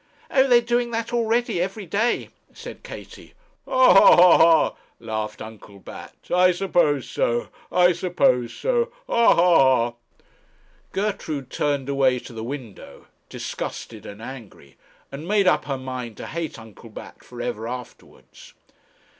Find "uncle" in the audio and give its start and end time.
5.43-5.77, 16.57-16.89